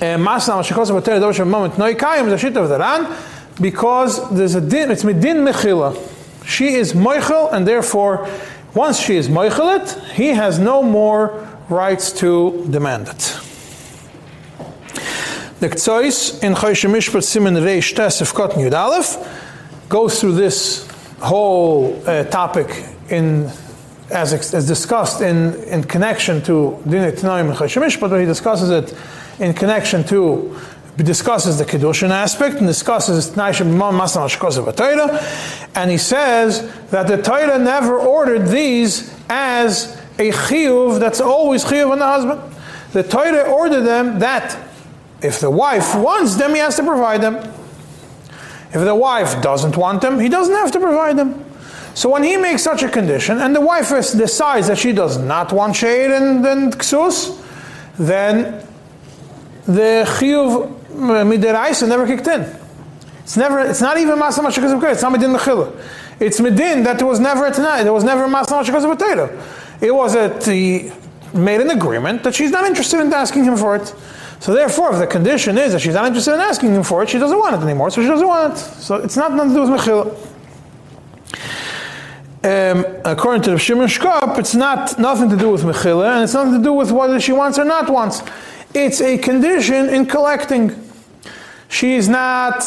[0.00, 4.60] Masna Mashikosa Batera Dosh moment Noi Kayim is shit of the Ran because there's a
[4.60, 5.96] din, it's Midin Mechila.
[6.46, 8.28] She is Moichel, and therefore,
[8.74, 13.40] once she is Moichelet, he has no more rights to demand it.
[15.60, 19.16] The Ktsois in Choshe Mishpat Simen Reish Tesef Kot Yud Aleph
[19.88, 20.86] goes through this
[21.20, 23.50] whole uh, topic in
[24.10, 28.94] as, as discussed in, in connection to Din Tanaim and Choshe but he discusses it
[29.40, 30.60] in connection to
[31.02, 33.36] discusses the Kedushin aspect and discusses
[35.76, 41.90] and he says that the Torah never ordered these as a chiyuv that's always chiyuv
[41.90, 42.40] on the husband.
[42.92, 44.56] The Torah ordered them that
[45.20, 47.36] if the wife wants them, he has to provide them.
[48.72, 51.44] If the wife doesn't want them, he doesn't have to provide them.
[51.94, 55.52] So when he makes such a condition, and the wife decides that she does not
[55.52, 57.40] want shade and, and ksus,
[57.98, 58.66] then
[59.66, 62.42] the chiyuv midiraisa never kicked in.
[63.22, 63.60] It's never.
[63.60, 65.74] It's not even masa mashakos of It's not midin mechila.
[66.20, 67.82] It's midin that there was never tanai.
[67.82, 70.92] There was never masa mashakos of It was that he
[71.32, 73.94] made an agreement that she's not interested in asking him for it.
[74.40, 77.08] So therefore, if the condition is that she's not interested in asking him for it,
[77.08, 77.90] she doesn't want it anymore.
[77.90, 78.58] So she doesn't want it.
[78.58, 80.30] So it's not nothing to do with mechila.
[82.44, 86.34] Um, according to the Shimon Shkop, it's not nothing to do with mechila, and it's
[86.34, 88.22] nothing to do with whether she wants or not wants.
[88.74, 90.83] It's a condition in collecting.
[91.74, 92.62] She's not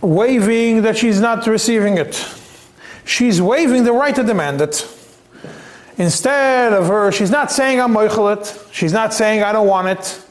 [0.00, 2.28] waiving that she's not receiving it.
[3.04, 4.84] She's waiving the right to demand it.
[5.96, 8.72] Instead of her, she's not saying I'm moichelet.
[8.72, 10.24] She's not saying I don't want it.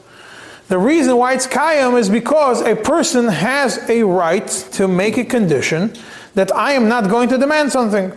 [0.68, 5.24] The reason why it's kayam is because a person has a right to make a
[5.24, 5.94] condition
[6.34, 8.12] that I am not going to demand something.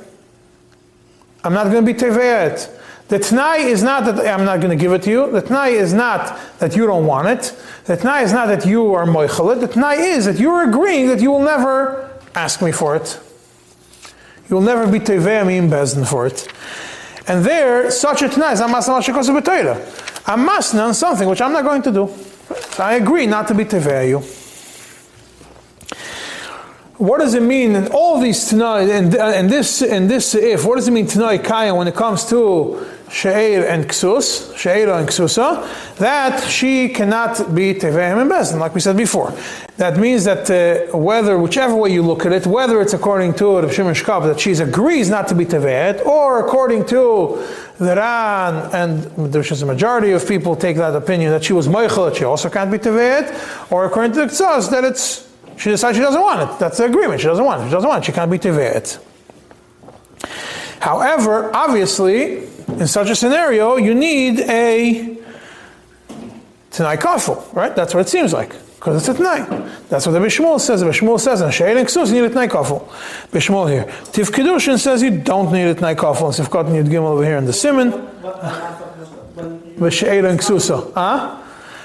[1.42, 2.79] I'm not going to be teveet.
[3.10, 5.32] The t'nai is not that I'm not going to give it to you.
[5.32, 7.56] The t'nai is not that you don't want it.
[7.86, 9.62] The t'nai is not that you are moichalit.
[9.62, 13.20] The t'nai is that you're agreeing that you will never ask me for it.
[14.48, 16.48] You will never be teveami in bezdin for it.
[17.28, 19.76] And there, such a t'nai is amasna mashikosa b'toira.
[20.28, 22.14] I'm masna on something which I'm not going to do.
[22.72, 24.20] So I agree not to be tevea you.
[27.00, 30.66] What does it mean in all these tonight and, and this and this if?
[30.66, 35.08] What does it mean tonight kaya when it comes to she'er and ksus, she'era and
[35.08, 35.96] ksusa?
[35.98, 39.34] That she cannot be teveim and bezdin, like we said before.
[39.78, 43.62] That means that uh, whether whichever way you look at it, whether it's according to
[43.62, 47.46] the Shimon Shkop that she agrees not to be teveet, or according to
[47.78, 49.04] the Ran, and
[49.34, 52.50] there's a majority of people take that opinion that she was moichel, that she also
[52.50, 55.30] can't be teveet, or according to the ksus that it's
[55.60, 56.58] she decides she doesn't want it.
[56.58, 57.20] That's the agreement.
[57.20, 57.66] She doesn't want it.
[57.66, 58.06] She doesn't want it.
[58.06, 58.98] She can't be tivet.
[60.80, 65.18] However, obviously, in such a scenario, you need a
[66.72, 67.76] Tanai kafel, right?
[67.76, 68.56] That's what it seems like.
[68.76, 69.70] Because it's a Tanai.
[69.90, 70.80] That's what the Beis Shmuel says.
[70.80, 72.88] The Beis Shmuel says, and She'er and you need a Tanai kafel.
[73.32, 73.84] Beis Shmuel here.
[74.14, 76.28] Tiv Kedushin says you don't need a Tanai kafel.
[76.28, 77.92] And Sifkat Yud Gimel over here in the Simon.
[79.92, 80.94] She'er and Ksusa.
[80.94, 81.42] Huh?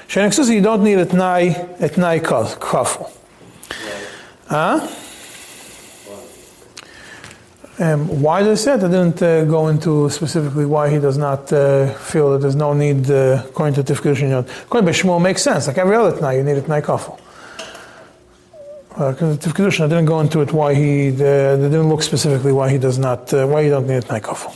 [0.07, 2.19] She'er and Ksusa, you don't need a Tanai, a Tanai.
[4.47, 4.87] Huh?
[7.77, 11.91] Um, why they said I didn't uh, go into specifically why he does not uh,
[11.95, 14.47] feel that there's no need uh, according to Tifkidushin Yod.
[14.63, 15.67] According to Shmuel makes sense.
[15.67, 17.19] Like every other tonight, you need a tonight kafel.
[18.95, 22.77] Uh, Tifkidushin, I didn't go into it why he, uh, didn't look specifically why he
[22.77, 24.55] does not, uh, why he don't need a tonight kafel.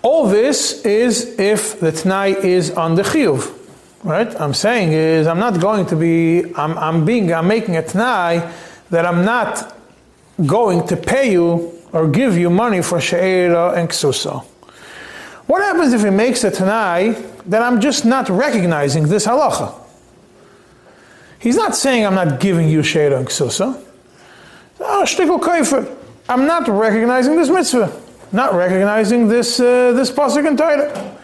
[0.00, 3.58] All this is if the Tanai is on the Chiyuv.
[4.02, 4.34] Right?
[4.40, 8.52] I'm saying is I'm not going to be I'm, I'm being I'm making a t'nai
[8.90, 9.76] that I'm not
[10.46, 14.42] going to pay you or give you money for she'era and ksusa.
[15.46, 17.14] What happens if he makes a t'nai
[17.46, 19.74] that I'm just not recognizing this halacha?
[21.38, 23.82] He's not saying I'm not giving you she'era and ksusa.
[24.80, 28.00] Oh, I'm not recognizing this mitzvah,
[28.32, 31.16] not recognizing this uh, this pasuk and Torah.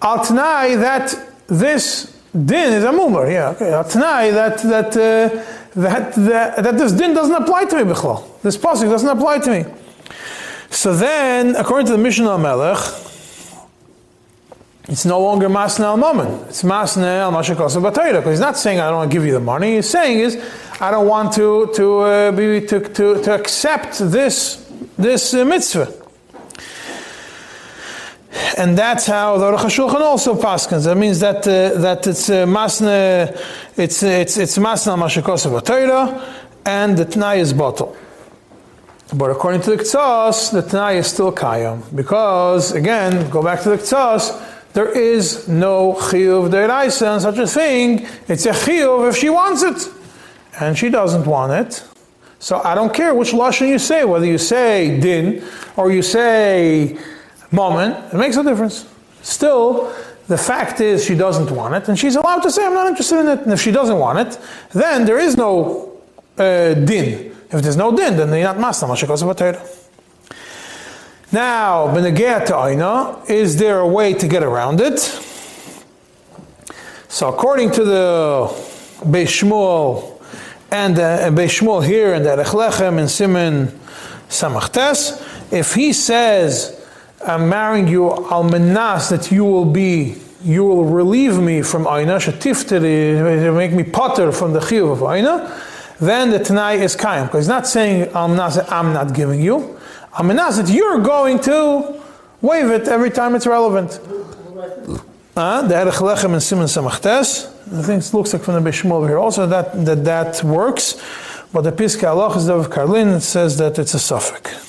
[0.00, 1.14] Al t'nai that
[1.48, 3.70] this din is a mumar, yeah, okay.
[3.90, 8.24] Tanai that that, uh, that that that this din doesn't apply to me, bichlal.
[8.42, 9.64] This pasuk doesn't apply to me.
[10.70, 12.78] So then, according to the Mishnah Melech,
[14.88, 16.48] it's no longer masna al.
[16.48, 18.20] It's masna al mashakasa batayra.
[18.20, 19.76] Because he's not saying I don't want to give you the money.
[19.76, 20.42] He's saying is
[20.80, 25.97] I don't want to to uh, be to, to to accept this this uh, mitzvah.
[28.58, 30.84] And that's how the Aruch HaShulchan also paskins.
[30.84, 33.34] That means that uh, that it's uh, masna,
[33.76, 36.34] it's it's it's masna mashikosav Torah,
[36.66, 37.96] and the t'nai is bottle.
[39.14, 43.70] But according to the Ktsas, the t'nai is still kayam because again, go back to
[43.70, 44.38] the Ktsas.
[44.74, 48.06] there is no chiyuv deraisa on such a thing.
[48.28, 49.88] It's a chiyuv if she wants it,
[50.60, 51.82] and she doesn't want it.
[52.40, 55.42] So I don't care which lashon you say, whether you say din
[55.76, 56.98] or you say
[57.50, 58.12] moment.
[58.12, 58.86] It makes no difference.
[59.22, 59.92] Still,
[60.28, 63.20] the fact is she doesn't want it, and she's allowed to say I'm not interested
[63.20, 63.40] in it.
[63.40, 64.38] And if she doesn't want it,
[64.70, 65.98] then there is no
[66.36, 67.34] uh, din.
[67.50, 69.28] If there's no din, then they're not masna mashakos of
[71.32, 74.98] Now, benegea is there a way to get around it?
[77.08, 78.48] So, according to the
[79.06, 80.20] Beis Shmuel
[80.70, 83.68] and uh, Beis Shmuel here and the Lechem and Simon
[84.28, 86.77] Samachtes, if he says,
[87.26, 92.16] "I'm marrying you al menas that you will be, you will relieve me from aina,
[92.16, 95.52] shatifteri, make me potter from the chiyuv of aina,"
[96.00, 97.26] then the Tanai is Kaim.
[97.26, 99.78] Because he's not saying I'm not, I'm not giving you.
[100.12, 102.00] I'm that you're going to
[102.40, 104.00] waive it every time it's relevant.
[105.36, 106.68] Uh, the Erech and Simon.
[107.70, 111.00] I think it looks like from the Beis Shmuel here also that, that that works.
[111.52, 114.67] But the Piska Allah is of Karlin, it says that it's a suffix.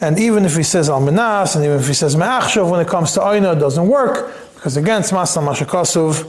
[0.00, 2.88] And even if he says Al Minas, and even if he says Me'achshav, when it
[2.88, 4.32] comes to Aina, it doesn't work.
[4.54, 6.24] Because again, it's Masna Mashakasuv,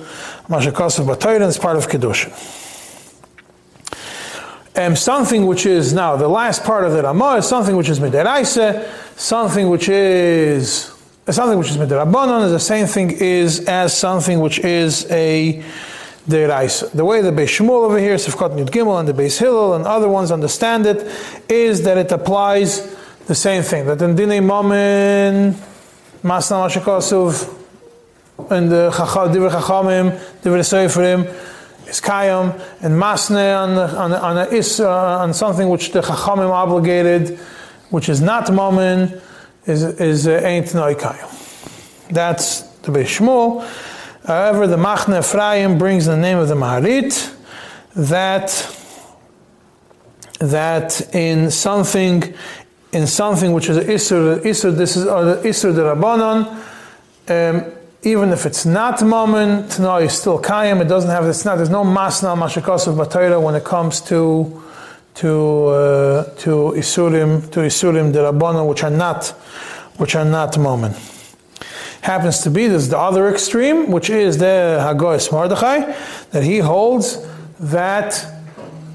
[0.47, 2.33] Mashakasuv Batayran is part of Kedushin
[4.79, 7.99] um, something which is now the last part of the Ramah is something which is
[7.99, 10.91] midiraisa, something which is
[11.29, 15.63] something which is midirabanan is the same thing is as something which is a
[16.27, 16.91] deraisa.
[16.91, 19.85] The way the Beis Shmuel over here, Sifkat Yud Gimel, and the Beis Hillel and
[19.85, 21.11] other ones understand it
[21.49, 22.95] is that it applies
[23.29, 23.85] the same thing.
[23.85, 25.53] That in Dinei Mamin,
[26.23, 27.57] Masna Mashakasuv,
[28.49, 31.31] and the Divrei Chachamim, Divrei Seferim,
[31.87, 36.49] is kayam and masne on on on, a is, uh, on something which the chachamim
[36.49, 37.37] obligated,
[37.91, 39.21] which is not mammon,
[39.67, 41.29] is is uh, ain't no kayam.
[42.09, 43.19] That's the Beis
[44.25, 47.35] However, the Machne Ephraim brings the name of the Maharit
[47.93, 48.75] that
[50.39, 52.33] that in something
[52.91, 56.65] in something which is isur isur this is isur the rabbanon.
[57.29, 57.71] Um,
[58.03, 61.69] even if it's not moment, Tana is still Kayim, it doesn't have, it's not, there's
[61.69, 64.63] no Masna Mashakosov Batayra when it comes to
[65.15, 69.27] to uh, to Isurim, to Isurim Derabana, which are not
[69.97, 70.95] which are not moment.
[72.01, 75.93] Happens to be this the other extreme, which is the Hagoyes Mordechai,
[76.31, 77.27] that he holds
[77.59, 78.25] that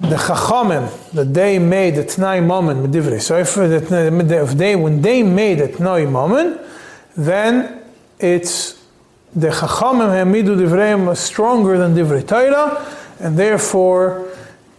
[0.00, 3.20] the Chachamim, that they made the Tnai moment, Medivri.
[3.20, 6.60] So if, if they, when they made the Tnai moment,
[7.16, 7.82] then
[8.18, 8.82] it's
[9.34, 12.86] the Chachamim Hamidu Divreim are stronger than Divrei Torah,
[13.20, 14.28] and therefore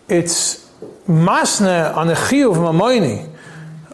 [0.08, 0.70] it's
[1.08, 3.30] masne on the chiyuv mamoini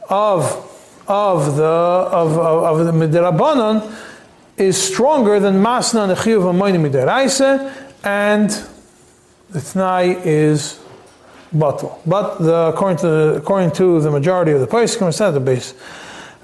[0.10, 0.68] of
[1.08, 3.96] of the of of, of the midirabanan
[4.58, 8.50] is stronger than masne on the chiyuv mamoini midiraisa, and
[9.50, 10.81] the tnai is
[11.54, 12.00] batal.
[12.06, 15.74] But the, according to the, according to the majority of the said the base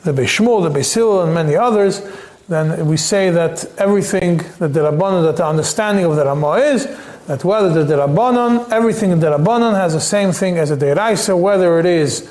[0.03, 2.01] the Beis Shmuel, the Beis and many others
[2.47, 6.86] then we say that everything that the Rabbanon, that the understanding of the Ramah is,
[7.28, 11.38] that whether the Rabbanon, everything in the Rabbanon has the same thing as a Deiraisa,
[11.38, 12.30] whether it is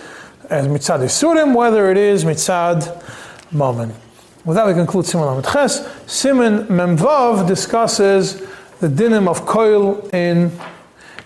[0.48, 3.02] as Mitzad Isurim, whether it is Mitzad
[3.52, 3.92] Mammon.
[4.46, 5.86] With that, we conclude Simon Lamed Ches.
[6.06, 8.40] Simon Memvav discusses
[8.80, 10.50] the dinim of koil in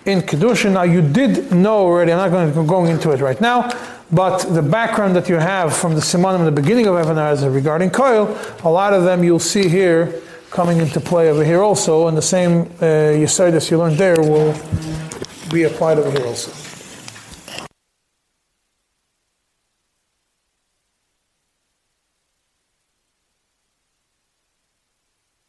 [0.07, 0.73] in Kedushin.
[0.73, 3.71] Now, you did know already, I'm not going to go into it right now,
[4.13, 7.55] but the background that you have from the Simonim in the beginning of Even HaEzer
[7.55, 10.21] regarding Koil, a lot of them you'll see here
[10.51, 14.53] coming into play over here also, and the same uh, Yisaitis you learned there will
[15.53, 16.70] be applied over here also.